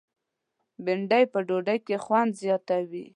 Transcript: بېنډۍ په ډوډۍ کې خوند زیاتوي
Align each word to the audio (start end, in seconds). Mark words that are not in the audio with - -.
بېنډۍ 0.83 1.23
په 1.33 1.39
ډوډۍ 1.47 1.77
کې 1.85 1.95
خوند 2.03 2.31
زیاتوي 2.41 3.05